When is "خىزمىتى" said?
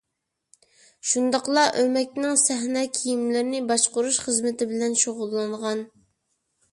4.23-4.69